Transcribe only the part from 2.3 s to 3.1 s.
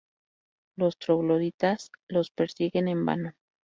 persiguen en